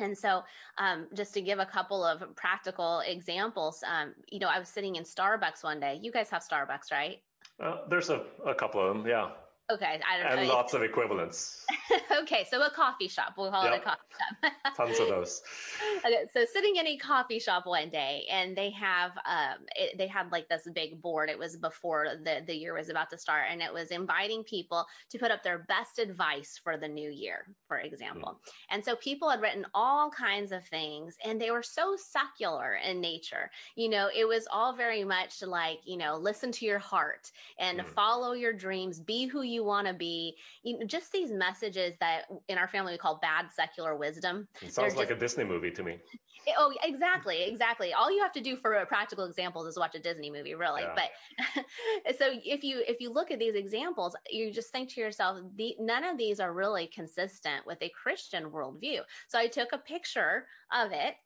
[0.00, 0.42] And so,
[0.78, 4.96] um, just to give a couple of practical examples, um, you know, I was sitting
[4.96, 5.98] in Starbucks one day.
[6.02, 7.18] You guys have Starbucks, right?
[7.62, 9.30] Uh, there's a, a couple of them, yeah.
[9.72, 10.54] Okay, I don't and know.
[10.54, 11.64] lots of equivalents.
[12.22, 13.34] okay, so a coffee shop.
[13.36, 13.74] We'll call yep.
[13.74, 14.00] it a coffee
[14.42, 14.52] shop.
[14.76, 15.42] Tons of those.
[16.04, 20.06] Okay, so sitting in a coffee shop one day, and they have um, it, they
[20.06, 21.30] had like this big board.
[21.30, 24.86] It was before the the year was about to start, and it was inviting people
[25.10, 28.40] to put up their best advice for the new year, for example.
[28.44, 28.52] Mm.
[28.70, 33.00] And so people had written all kinds of things, and they were so secular in
[33.00, 33.50] nature.
[33.76, 37.80] You know, it was all very much like you know, listen to your heart and
[37.80, 37.86] mm.
[37.86, 41.94] follow your dreams, be who you you want to be you know, just these messages
[42.00, 44.48] that in our family we call bad secular wisdom.
[44.62, 45.98] It sounds like just, a disney movie to me
[46.58, 49.98] oh exactly exactly all you have to do for a practical example is watch a
[49.98, 50.94] disney movie really yeah.
[52.04, 55.38] but so if you if you look at these examples you just think to yourself
[55.56, 59.78] the, none of these are really consistent with a christian worldview so i took a
[59.78, 61.16] picture of it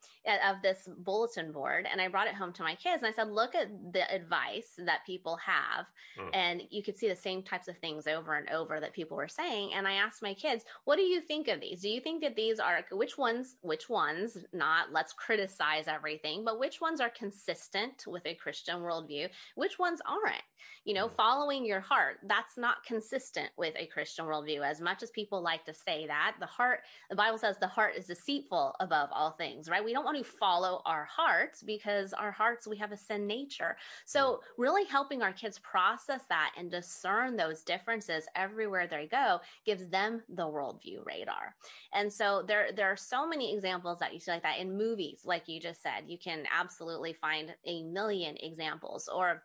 [0.42, 3.30] of this bulletin board and i brought it home to my kids and i said
[3.30, 5.86] look at the advice that people have
[6.18, 6.28] mm.
[6.32, 9.28] and you could see the same types of things over and over that people were
[9.28, 12.22] saying and i asked my kids what do you think of these do you think
[12.22, 17.10] that these are which ones which ones not let's criticize everything but which ones are
[17.10, 19.28] consistent with a christian worldview?
[19.56, 20.42] Which ones aren't?
[20.84, 21.16] You know mm.
[21.16, 24.64] following your heart that's not consistent with a christian worldview.
[24.64, 26.80] As much as people like to say that the heart
[27.10, 29.84] the bible says the heart is deceitful above all things right?
[29.84, 33.76] We don't want to follow our hearts because our hearts we have a sin nature.
[34.04, 39.88] So really helping our kids process that and discern those differences everywhere they go gives
[39.88, 41.54] them the worldview radar.
[41.92, 45.22] And so there there are so many examples that you see like that in movies
[45.24, 49.42] like you just said you can absolutely find a million examples or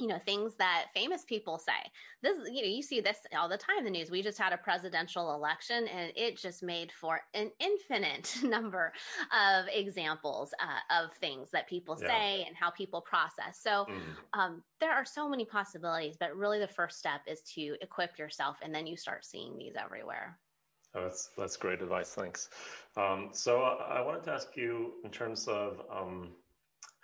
[0.00, 1.72] you know things that famous people say
[2.22, 4.52] this you know you see this all the time in the news we just had
[4.52, 8.92] a presidential election and it just made for an infinite number
[9.30, 12.08] of examples uh, of things that people yeah.
[12.08, 14.38] say and how people process so mm.
[14.38, 18.56] um, there are so many possibilities but really the first step is to equip yourself
[18.62, 20.38] and then you start seeing these everywhere
[20.94, 22.48] oh, that's that's great advice thanks
[22.96, 26.30] um, so i wanted to ask you in terms of um,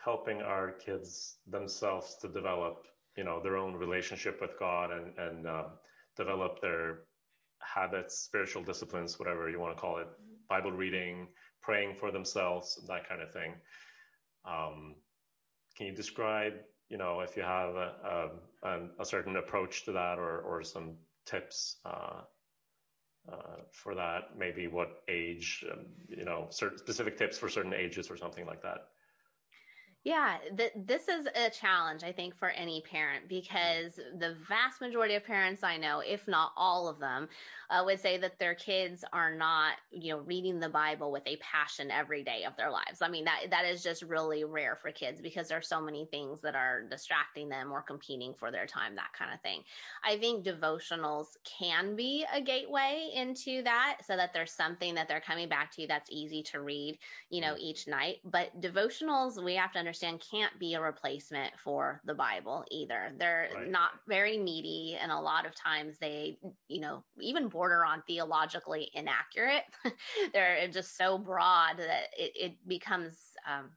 [0.06, 5.46] helping our kids themselves to develop, you know, their own relationship with God and and
[5.46, 5.64] uh,
[6.16, 7.00] develop their
[7.60, 10.06] habits, spiritual disciplines, whatever you want to call it,
[10.48, 11.26] Bible reading,
[11.60, 13.54] praying for themselves, that kind of thing.
[14.44, 14.94] Um,
[15.76, 16.54] can you describe,
[16.88, 18.30] you know, if you have a,
[18.62, 20.94] a, a certain approach to that, or or some
[21.24, 22.20] tips uh,
[23.32, 24.36] uh, for that?
[24.38, 28.62] Maybe what age, um, you know, certain specific tips for certain ages or something like
[28.62, 28.88] that.
[30.06, 35.16] Yeah, th- this is a challenge, I think, for any parent because the vast majority
[35.16, 37.28] of parents I know, if not all of them,
[37.70, 41.38] uh, would say that their kids are not, you know, reading the Bible with a
[41.38, 43.02] passion every day of their lives.
[43.02, 46.40] I mean, that that is just really rare for kids because there's so many things
[46.42, 49.64] that are distracting them or competing for their time, that kind of thing.
[50.04, 55.20] I think devotionals can be a gateway into that, so that there's something that they're
[55.20, 58.18] coming back to that's easy to read, you know, each night.
[58.24, 63.12] But devotionals, we have to understand understand can't be a replacement for the Bible either.
[63.18, 63.70] They're right.
[63.70, 68.90] not very meaty, and a lot of times they, you know, even border on theologically
[68.94, 69.64] inaccurate.
[70.32, 73.16] They're just so broad that it, it becomes
[73.48, 73.70] um,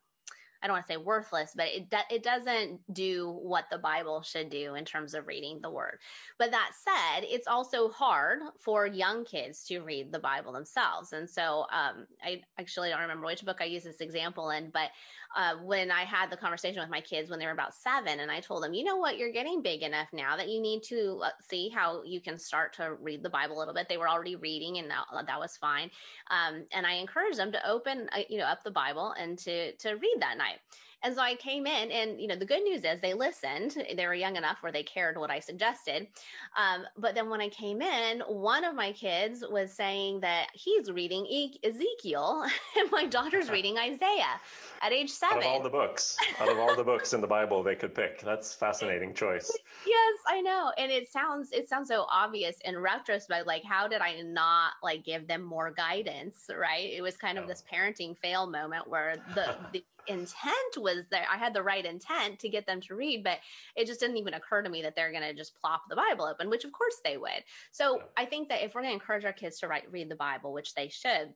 [0.61, 4.21] I don't want to say worthless, but it do, it doesn't do what the Bible
[4.21, 5.99] should do in terms of reading the Word.
[6.37, 11.13] But that said, it's also hard for young kids to read the Bible themselves.
[11.13, 14.89] And so, um, I actually don't remember which book I use this example in, but
[15.35, 18.31] uh, when I had the conversation with my kids when they were about seven, and
[18.31, 21.21] I told them, you know what, you're getting big enough now that you need to
[21.23, 23.87] uh, see how you can start to read the Bible a little bit.
[23.87, 25.91] They were already reading, and that, that was fine.
[26.31, 29.73] Um, and I encouraged them to open, uh, you know, up the Bible and to
[29.73, 30.48] to read that night.
[31.01, 33.77] And so I came in, and you know, the good news is they listened.
[33.95, 36.07] They were young enough where they cared what I suggested.
[36.57, 40.91] Um, but then when I came in, one of my kids was saying that he's
[40.91, 42.43] reading e- Ezekiel,
[42.77, 44.41] and my daughter's reading Isaiah
[44.81, 45.37] at age seven.
[45.37, 47.95] Out of all the books, out of all the books in the Bible they could
[47.95, 49.51] pick, that's fascinating choice.
[49.87, 53.47] Yes, I know, and it sounds it sounds so obvious in retrospect.
[53.47, 56.49] Like, how did I not like give them more guidance?
[56.55, 56.91] Right?
[56.93, 61.25] It was kind of this parenting fail moment where the the intent was there.
[61.31, 63.39] I had the right intent to get them to read, but
[63.75, 66.25] it just didn't even occur to me that they're going to just plop the Bible
[66.25, 67.43] open, which of course they would.
[67.71, 70.15] So I think that if we're going to encourage our kids to write, read the
[70.15, 71.33] Bible, which they should,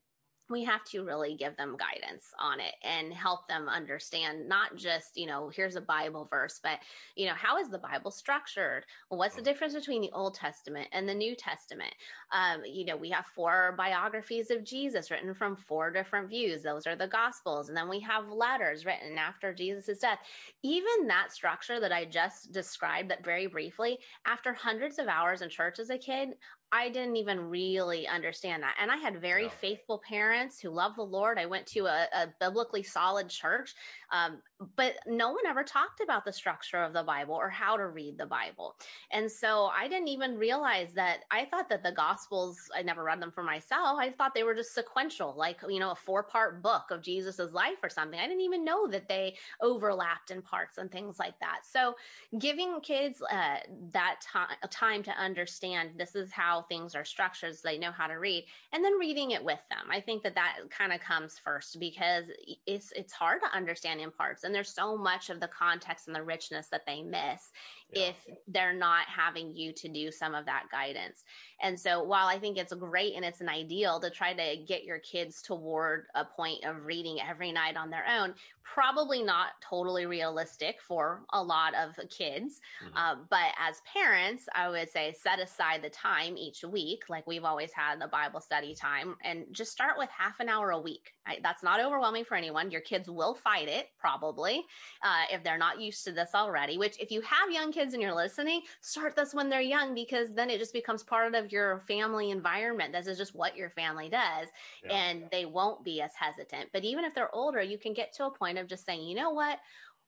[0.53, 5.17] we have to really give them guidance on it and help them understand not just
[5.17, 6.79] you know here's a bible verse but
[7.15, 8.85] you know how is the bible structured?
[9.09, 9.45] Well, what's the mm.
[9.45, 11.93] difference between the old testament and the new testament?
[12.31, 16.63] Um, you know we have four biographies of jesus written from four different views.
[16.63, 17.67] Those are the gospels.
[17.67, 20.19] And then we have letters written after jesus' death.
[20.61, 25.49] Even that structure that i just described that very briefly after hundreds of hours in
[25.49, 26.29] church as a kid
[26.73, 28.75] I didn't even really understand that.
[28.81, 31.37] And I had very faithful parents who love the Lord.
[31.37, 33.75] I went to a, a biblically solid church,
[34.11, 34.41] um,
[34.75, 38.17] but no one ever talked about the structure of the Bible or how to read
[38.17, 38.75] the Bible.
[39.11, 43.21] And so I didn't even realize that I thought that the Gospels, I never read
[43.21, 43.97] them for myself.
[43.99, 47.53] I thought they were just sequential, like, you know, a four part book of Jesus's
[47.53, 48.19] life or something.
[48.19, 51.61] I didn't even know that they overlapped in parts and things like that.
[51.63, 51.95] So
[52.39, 53.57] giving kids uh,
[53.91, 58.07] that time, time to understand this is how things are structured so they know how
[58.07, 61.39] to read and then reading it with them i think that that kind of comes
[61.43, 62.25] first because
[62.65, 66.15] it's it's hard to understand in parts and there's so much of the context and
[66.15, 67.51] the richness that they miss
[67.95, 68.07] yeah.
[68.07, 68.15] if
[68.47, 71.23] they're not having you to do some of that guidance
[71.61, 74.83] and so while i think it's great and it's an ideal to try to get
[74.83, 80.05] your kids toward a point of reading every night on their own probably not totally
[80.05, 82.97] realistic for a lot of kids mm-hmm.
[82.97, 87.25] uh, but as parents i would say set aside the time each each week, like
[87.25, 90.79] we've always had the Bible study time, and just start with half an hour a
[90.79, 91.13] week.
[91.25, 92.69] I, that's not overwhelming for anyone.
[92.69, 94.63] Your kids will fight it probably
[95.01, 96.77] uh, if they're not used to this already.
[96.77, 100.29] Which, if you have young kids and you're listening, start this when they're young because
[100.33, 102.93] then it just becomes part of your family environment.
[102.93, 104.47] This is just what your family does,
[104.85, 104.93] yeah.
[104.93, 106.69] and they won't be as hesitant.
[106.71, 109.15] But even if they're older, you can get to a point of just saying, you
[109.15, 109.59] know what?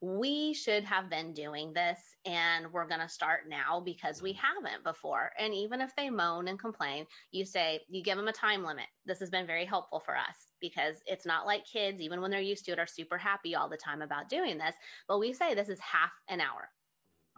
[0.02, 4.38] we should have been doing this and we're going to start now because we mm.
[4.38, 5.32] haven't before.
[5.40, 8.86] And even if they moan and complain, you say, you give them a time limit.
[9.06, 12.42] This has been very helpful for us because it's not like kids, even when they're
[12.42, 14.76] used to it, are super happy all the time about doing this.
[15.08, 16.70] But we say this is half an hour.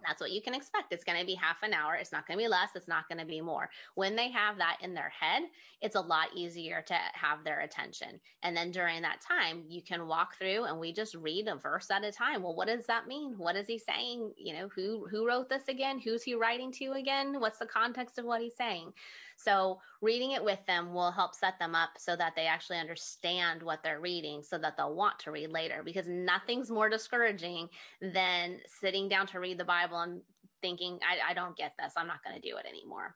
[0.06, 0.92] That's what you can expect.
[0.92, 1.94] It's going to be half an hour.
[1.94, 2.70] It's not going to be less.
[2.74, 3.68] It's not going to be more.
[3.94, 5.42] When they have that in their head,
[5.80, 8.20] it's a lot easier to have their attention.
[8.42, 11.90] And then during that time, you can walk through and we just read a verse
[11.90, 12.42] at a time.
[12.42, 13.34] Well, what does that mean?
[13.38, 14.32] What is he saying?
[14.36, 15.98] You know, who who wrote this again?
[15.98, 17.40] Who's he writing to again?
[17.40, 18.92] What's the context of what he's saying?
[19.38, 23.62] So reading it with them will help set them up so that they actually understand
[23.62, 27.68] what they're reading so that they'll want to read later because nothing's more discouraging
[28.02, 30.20] than sitting down to read the Bible and
[30.60, 31.92] thinking, I, I don't get this.
[31.96, 33.14] I'm not going to do it anymore.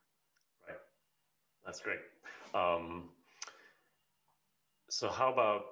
[0.67, 0.77] Right.
[1.65, 1.99] That's great.
[2.53, 3.09] Um,
[4.89, 5.63] so how about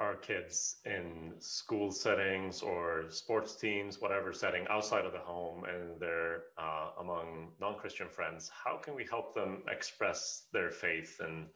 [0.00, 6.00] our kids in school settings or sports teams, whatever setting outside of the home, and
[6.00, 11.46] they're uh, among non Christian friends, how can we help them express their faith and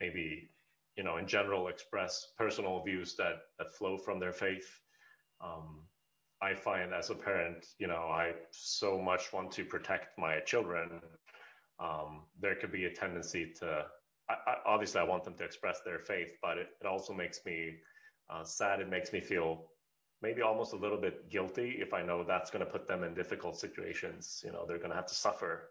[0.00, 0.50] maybe,
[0.96, 4.80] you know, in general, express personal views that, that flow from their faith?
[5.40, 5.82] Um,
[6.42, 11.00] I find as a parent, you know, I so much want to protect my children.
[11.78, 13.86] Um, there could be a tendency to
[14.28, 17.40] I, I, obviously I want them to express their faith, but it, it also makes
[17.44, 17.74] me
[18.30, 18.80] uh, sad.
[18.80, 19.66] It makes me feel
[20.22, 23.14] maybe almost a little bit guilty if I know that's going to put them in
[23.14, 24.42] difficult situations.
[24.44, 25.70] You know, they're going to have to suffer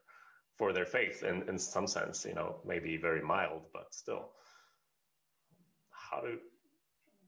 [0.57, 4.29] for their faith in, in some sense, you know, maybe very mild, but still.
[5.89, 6.37] How do,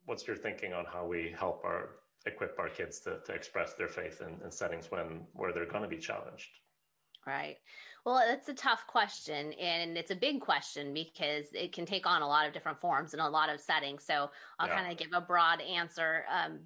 [0.05, 1.89] what's your thinking on how we help our,
[2.27, 5.83] equip our kids to, to express their faith in, in settings when, where they're going
[5.83, 6.49] to be challenged?
[7.25, 7.57] Right.
[8.05, 9.53] Well, that's a tough question.
[9.53, 13.15] And it's a big question because it can take on a lot of different forms
[13.15, 14.05] in a lot of settings.
[14.05, 14.75] So I'll yeah.
[14.75, 16.59] kind of give a broad answer um,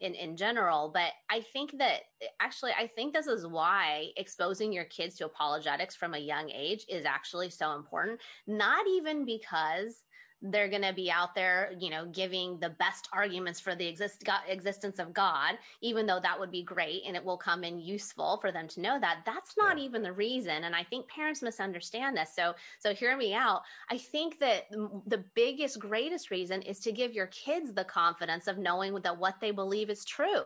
[0.00, 0.90] in, in general.
[0.92, 2.00] But I think that
[2.40, 6.84] actually, I think this is why exposing your kids to apologetics from a young age
[6.88, 8.18] is actually so important.
[8.48, 10.02] Not even because
[10.42, 14.24] they're going to be out there, you know, giving the best arguments for the exist-
[14.48, 18.38] existence of God, even though that would be great and it will come in useful
[18.40, 19.18] for them to know that.
[19.26, 19.84] That's not yeah.
[19.84, 20.64] even the reason.
[20.64, 22.30] And I think parents misunderstand this.
[22.34, 23.62] So, so hear me out.
[23.90, 24.70] I think that
[25.06, 29.40] the biggest, greatest reason is to give your kids the confidence of knowing that what
[29.40, 30.44] they believe is true.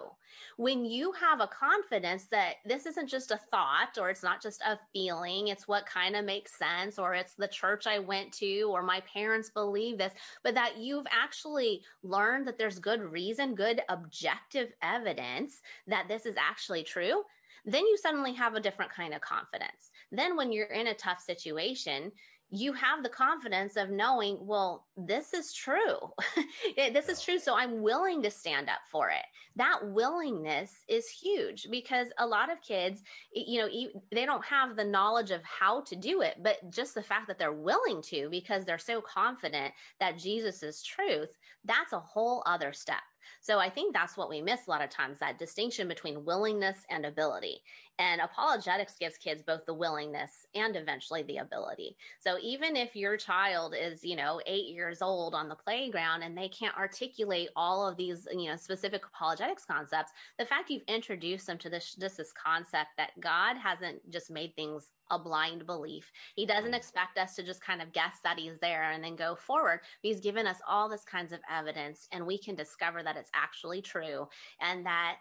[0.56, 4.60] When you have a confidence that this isn't just a thought or it's not just
[4.62, 8.62] a feeling, it's what kind of makes sense, or it's the church I went to,
[8.62, 13.54] or my parents believe believe this, but that you've actually learned that there's good reason,
[13.54, 17.22] good objective evidence that this is actually true,
[17.64, 19.90] then you suddenly have a different kind of confidence.
[20.12, 22.12] Then when you're in a tough situation,
[22.50, 25.96] you have the confidence of knowing, well, this is true.
[26.76, 27.38] this is true.
[27.38, 29.24] So I'm willing to stand up for it.
[29.56, 33.02] That willingness is huge because a lot of kids,
[33.32, 33.68] you know,
[34.12, 37.38] they don't have the knowledge of how to do it, but just the fact that
[37.38, 42.72] they're willing to because they're so confident that Jesus is truth, that's a whole other
[42.72, 43.02] step.
[43.40, 46.78] So I think that's what we miss a lot of times that distinction between willingness
[46.90, 47.62] and ability.
[47.98, 51.96] And apologetics gives kids both the willingness and eventually the ability.
[52.18, 56.36] So even if your child is, you know, eight years old on the playground and
[56.36, 61.46] they can't articulate all of these, you know, specific apologetics concepts, the fact you've introduced
[61.46, 66.10] them to this, just this concept that God hasn't just made things a blind belief.
[66.34, 69.34] He doesn't expect us to just kind of guess that he's there and then go
[69.36, 69.80] forward.
[70.02, 73.82] He's given us all this kinds of evidence and we can discover that it's actually
[73.82, 74.28] true
[74.60, 75.16] and that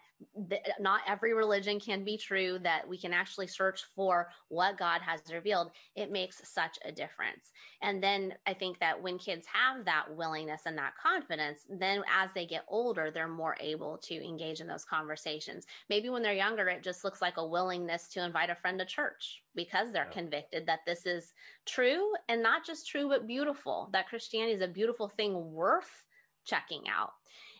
[0.48, 5.00] th- not every religion can be true, that we can actually search for what God
[5.02, 5.70] has revealed.
[5.96, 7.52] It makes such a difference.
[7.82, 12.30] And then I think that when kids have that willingness and that confidence, then as
[12.34, 15.66] they get older, they're more able to engage in those conversations.
[15.88, 18.86] Maybe when they're younger, it just looks like a willingness to invite a friend to
[18.86, 20.20] church because they're yeah.
[20.20, 21.32] convicted that this is
[21.66, 26.04] true and not just true, but beautiful, that Christianity is a beautiful thing worth
[26.44, 27.12] checking out.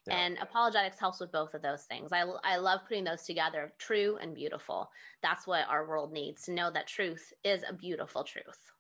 [0.07, 0.16] Yeah.
[0.18, 2.12] And apologetics helps with both of those things.
[2.12, 4.91] I, I love putting those together true and beautiful.
[5.23, 8.73] That's what our world needs to know that truth is a beautiful truth.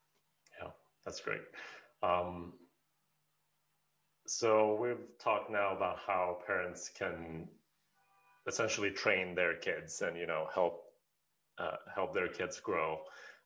[0.60, 0.70] Yeah,
[1.06, 1.40] that's great.
[2.02, 2.52] Um,
[4.26, 7.48] so we've talked now about how parents can
[8.46, 10.83] essentially train their kids and you know help
[11.58, 12.98] uh, help their kids grow.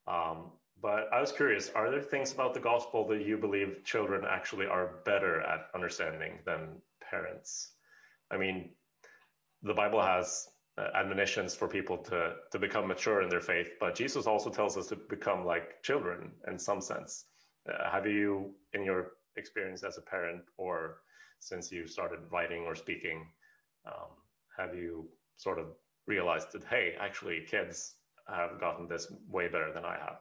[0.06, 4.24] Um, but I was curious: are there things about the gospel that you believe children
[4.28, 7.72] actually are better at understanding than parents?
[8.30, 8.70] I mean,
[9.62, 10.48] the Bible has
[10.78, 14.76] uh, admonitions for people to to become mature in their faith, but Jesus also tells
[14.76, 17.24] us to become like children in some sense.
[17.68, 20.98] Uh, have you, in your experience as a parent, or
[21.40, 23.26] since you started writing or speaking,
[23.86, 24.10] um,
[24.56, 25.66] have you sort of
[26.06, 27.96] realized that hey, actually, kids
[28.36, 30.18] have gotten this way better than I have?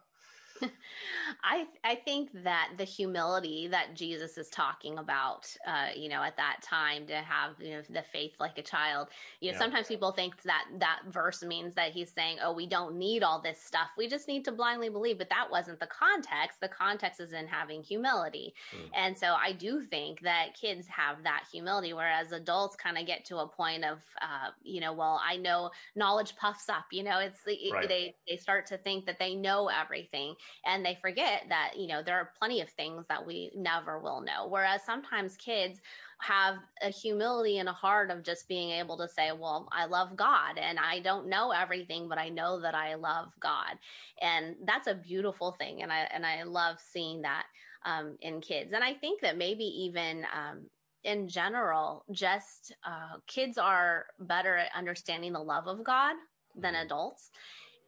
[1.43, 6.37] I I think that the humility that Jesus is talking about, uh, you know, at
[6.37, 9.07] that time to have you know the faith like a child.
[9.41, 9.59] You know, yeah.
[9.59, 13.41] sometimes people think that that verse means that he's saying, "Oh, we don't need all
[13.41, 13.89] this stuff.
[13.97, 16.59] We just need to blindly believe." But that wasn't the context.
[16.61, 18.89] The context is in having humility, mm.
[18.95, 23.25] and so I do think that kids have that humility, whereas adults kind of get
[23.25, 26.85] to a point of, uh, you know, well, I know knowledge puffs up.
[26.91, 27.87] You know, it's right.
[27.87, 32.01] they they start to think that they know everything and they forget that you know
[32.03, 34.47] there are plenty of things that we never will know.
[34.47, 35.79] Whereas sometimes kids
[36.19, 40.15] have a humility and a heart of just being able to say well i love
[40.15, 43.77] god and i don't know everything but i know that i love god.
[44.19, 47.45] And that's a beautiful thing and i and i love seeing that
[47.85, 48.73] um, in kids.
[48.73, 50.65] And i think that maybe even um,
[51.07, 56.15] in general, just uh, kids are better at understanding the love of God
[56.53, 56.85] than mm-hmm.
[56.85, 57.31] adults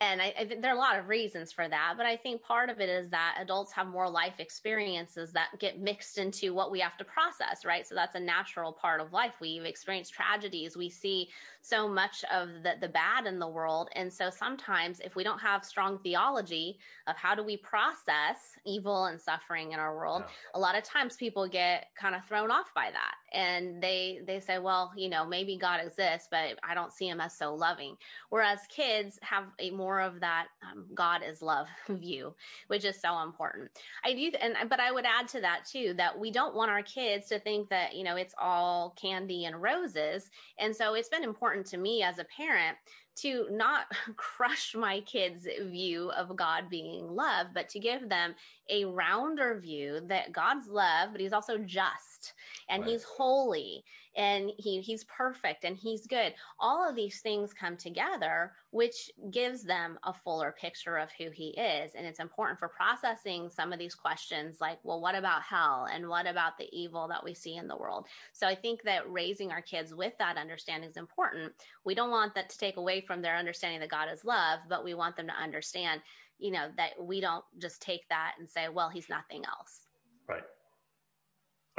[0.01, 2.69] and I, I there are a lot of reasons for that, but I think part
[2.69, 6.79] of it is that adults have more life experiences that get mixed into what we
[6.79, 7.85] have to process, right?
[7.85, 9.33] So that's a natural part of life.
[9.41, 10.77] We've experienced tragedies.
[10.77, 11.29] We see
[11.61, 13.89] so much of the, the bad in the world.
[13.95, 19.05] And so sometimes if we don't have strong theology of how do we process evil
[19.05, 20.33] and suffering in our world, yeah.
[20.55, 23.15] a lot of times people get kind of thrown off by that.
[23.31, 27.21] And they, they say, well, you know, maybe God exists, but I don't see him
[27.21, 27.95] as so loving.
[28.29, 32.33] Whereas kids have a more of that um, God is love view,
[32.67, 33.71] which is so important.
[34.03, 36.83] I do, and but I would add to that too that we don't want our
[36.83, 41.23] kids to think that you know it's all candy and roses, and so it's been
[41.23, 42.77] important to me as a parent
[43.17, 43.85] to not
[44.15, 48.35] crush my kids' view of God being love, but to give them
[48.69, 52.33] a rounder view that God's love, but He's also just
[52.69, 52.91] and right.
[52.91, 53.83] He's holy
[54.15, 56.33] and he he's perfect and he's good.
[56.59, 61.49] All of these things come together which gives them a fuller picture of who he
[61.49, 61.95] is.
[61.95, 66.07] And it's important for processing some of these questions like well what about hell and
[66.07, 68.07] what about the evil that we see in the world?
[68.33, 71.53] So i think that raising our kids with that understanding is important.
[71.85, 74.83] We don't want that to take away from their understanding that god is love but
[74.83, 76.01] we want them to understand
[76.39, 79.85] you know that we don't just take that and say well he's nothing else
[80.27, 80.43] right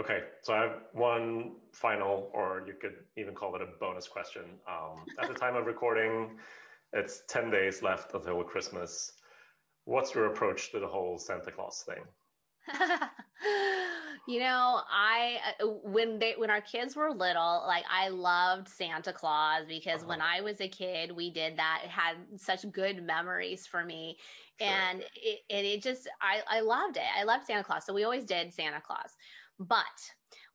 [0.00, 4.44] Okay, so I have one final, or you could even call it a bonus question.
[4.66, 6.38] Um, at the time of recording,
[6.94, 9.12] it's 10 days left until Christmas.
[9.84, 12.02] What's your approach to the whole Santa Claus thing?
[14.26, 19.12] you know, I uh, when they when our kids were little, like I loved Santa
[19.12, 20.08] Claus because uh-huh.
[20.08, 21.82] when I was a kid, we did that.
[21.84, 24.18] It had such good memories for me,
[24.60, 24.68] sure.
[24.68, 27.02] and it, it, it just I I loved it.
[27.18, 29.16] I loved Santa Claus, so we always did Santa Claus.
[29.58, 29.84] But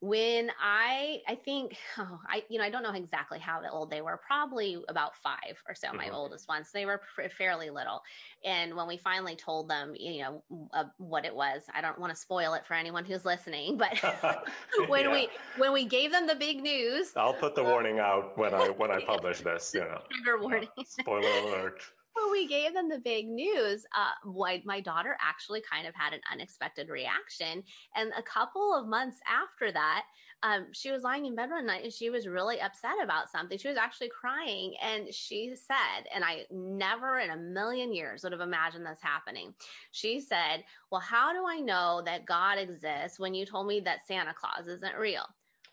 [0.06, 4.02] when I, I think, oh, I, you know, I don't know exactly how old they
[4.02, 5.98] were, probably about five or so, mm-hmm.
[5.98, 6.70] my oldest ones.
[6.72, 8.04] They were pr- fairly little.
[8.44, 10.44] And when we finally told them, you know,
[10.74, 13.94] uh, what it was, I don't want to spoil it for anyone who's listening, but
[14.88, 15.12] when yeah.
[15.12, 18.70] we, when we gave them the big news, I'll put the warning out when I,
[18.70, 21.82] when I publish this, you know, trigger warning, spoiler alert.
[22.16, 24.30] When we gave them the big news, uh,
[24.66, 27.64] my, daughter actually kind of had an unexpected reaction.
[27.96, 30.04] And a couple of months after that,
[30.44, 33.58] um, she was lying in bed one night and she was really upset about something.
[33.58, 34.76] She was actually crying.
[34.82, 39.54] And she said, and I never in a million years would have imagined this happening.
[39.92, 44.06] She said, Well, how do I know that God exists when you told me that
[44.06, 45.26] Santa Claus isn't real?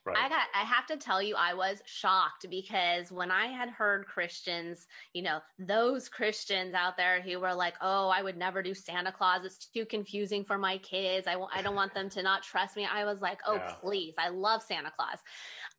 [0.05, 0.17] Right.
[0.17, 4.07] I got I have to tell you I was shocked because when I had heard
[4.07, 8.75] Christians, you know, those Christians out there who were like, "Oh, I would never do
[8.75, 9.45] Santa Claus.
[9.45, 11.29] It's too confusing for my kids.
[11.29, 13.75] I I don't want them to not trust me." I was like, "Oh, yeah.
[13.81, 14.15] please.
[14.19, 15.19] I love Santa Claus."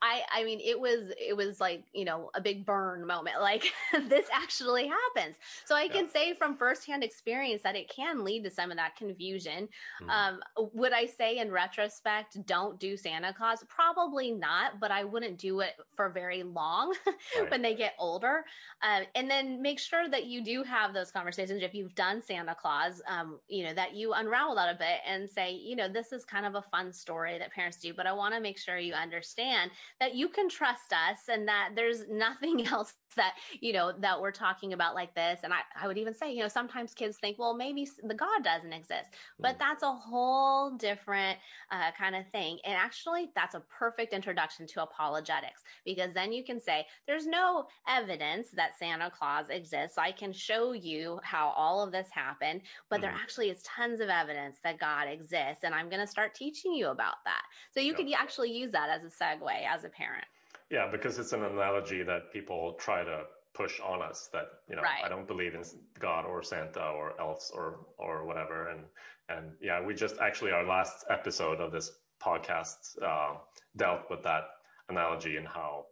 [0.01, 3.41] I I mean, it was it was like, you know, a big burn moment.
[3.41, 3.73] Like
[4.07, 5.37] this actually happens.
[5.65, 8.95] So I can say from firsthand experience that it can lead to some of that
[8.95, 9.67] confusion.
[10.01, 10.09] Mm.
[10.09, 10.39] Um,
[10.73, 13.63] would I say in retrospect, don't do Santa Claus?
[13.67, 16.93] Probably Probably not, but I wouldn't do it for very long
[17.39, 17.49] right.
[17.49, 18.45] when they get older.
[18.83, 21.63] Um, and then make sure that you do have those conversations.
[21.63, 25.27] If you've done Santa Claus, um, you know, that you unravel that a bit and
[25.27, 28.13] say, you know, this is kind of a fun story that parents do, but I
[28.13, 32.67] want to make sure you understand that you can trust us and that there's nothing
[32.67, 36.13] else that you know that we're talking about like this and I, I would even
[36.13, 39.09] say you know sometimes kids think well maybe the god doesn't exist
[39.39, 39.59] but mm.
[39.59, 41.37] that's a whole different
[41.71, 46.43] uh, kind of thing and actually that's a perfect introduction to apologetics because then you
[46.43, 51.83] can say there's no evidence that santa claus exists i can show you how all
[51.83, 53.03] of this happened but mm-hmm.
[53.03, 56.73] there actually is tons of evidence that god exists and i'm going to start teaching
[56.73, 60.25] you about that so you could actually use that as a segue as a parent
[60.73, 64.81] yeah, because it's an analogy that people try to push on us that you know
[64.81, 65.03] right.
[65.05, 65.63] I don't believe in
[65.99, 68.81] God or Santa or elves or or whatever and
[69.29, 73.35] and yeah we just actually our last episode of this podcast uh,
[73.77, 74.45] dealt with that
[74.89, 75.85] analogy and how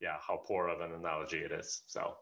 [0.00, 2.14] yeah how poor of an analogy it is so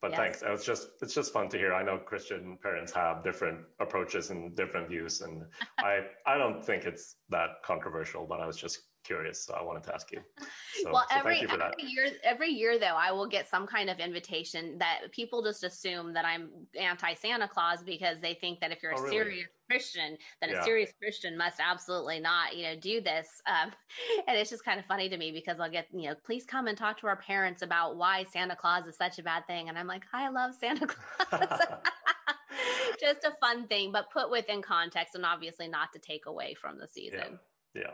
[0.00, 0.20] but yes.
[0.20, 4.30] thanks it's just it's just fun to hear I know Christian parents have different approaches
[4.30, 5.42] and different views and
[5.78, 8.78] I I don't think it's that controversial but I was just
[9.08, 10.20] curious, so I wanted to ask you.
[10.84, 13.98] So, well, so every, every year, every year though, I will get some kind of
[13.98, 18.80] invitation that people just assume that I'm anti Santa Claus because they think that if
[18.80, 19.16] you're oh, a really?
[19.16, 20.60] serious Christian, then yeah.
[20.60, 23.26] a serious Christian must absolutely not, you know, do this.
[23.48, 23.72] Um,
[24.28, 26.68] and it's just kind of funny to me because I'll get, you know, please come
[26.68, 29.76] and talk to our parents about why Santa Claus is such a bad thing, and
[29.76, 31.60] I'm like, I love Santa Claus.
[33.00, 36.78] just a fun thing, but put within context and obviously not to take away from
[36.78, 37.40] the season.
[37.74, 37.82] Yeah.
[37.82, 37.90] yeah.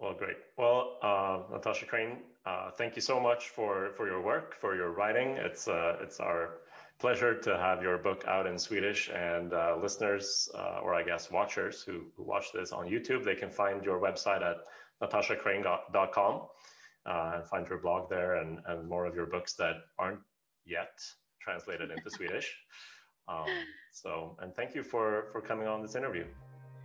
[0.00, 0.36] Well, great.
[0.56, 4.92] Well, uh, Natasha Crain, uh, thank you so much for, for your work, for your
[4.92, 5.36] writing.
[5.36, 6.60] It's uh, it's our
[6.98, 11.30] pleasure to have your book out in Swedish, and uh, listeners, uh, or I guess
[11.30, 14.56] watchers who, who watch this on YouTube, they can find your website at
[15.02, 16.42] natashacrain.com
[17.06, 20.20] uh, and find your blog there and, and more of your books that aren't
[20.64, 20.98] yet
[21.42, 22.50] translated into Swedish.
[23.28, 23.46] Um,
[23.92, 26.24] so, and thank you for for coming on this interview.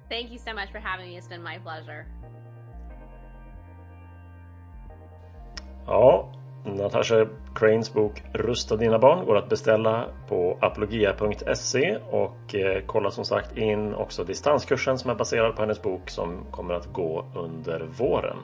[0.09, 1.17] Thank you so much for having me.
[1.17, 2.05] It's been my pleasure.
[5.87, 6.25] Ja,
[6.63, 7.25] Natasha
[7.55, 13.57] Cranes bok Rusta dina barn går att beställa på apologia.se och eh, kolla som sagt
[13.57, 18.37] in också distanskursen som är baserad på hennes bok som kommer att gå under våren.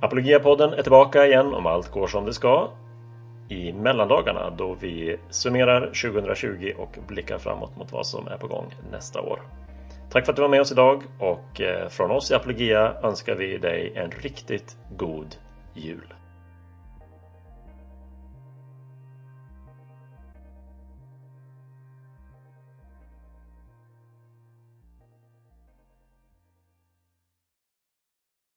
[0.00, 2.68] Apologia-podden är tillbaka igen om allt går som det ska
[3.48, 8.74] i mellandagarna då vi summerar 2020 och blickar framåt mot vad som är på gång
[8.92, 9.40] nästa år.
[10.10, 13.34] Tack för att du var med oss idag och eh, från oss i Apologia önskar
[13.34, 15.36] vi dig en riktigt god
[15.76, 16.15] jul.